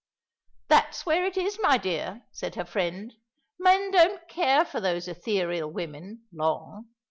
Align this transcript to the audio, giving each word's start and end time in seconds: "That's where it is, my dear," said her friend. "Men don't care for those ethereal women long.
"That's 0.67 1.05
where 1.05 1.25
it 1.25 1.37
is, 1.37 1.59
my 1.61 1.77
dear," 1.77 2.23
said 2.31 2.55
her 2.55 2.65
friend. 2.65 3.13
"Men 3.59 3.91
don't 3.91 4.27
care 4.27 4.65
for 4.65 4.81
those 4.81 5.07
ethereal 5.07 5.69
women 5.71 6.23
long. 6.33 6.87